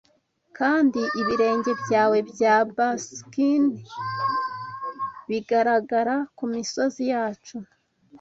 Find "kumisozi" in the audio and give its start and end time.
6.37-7.03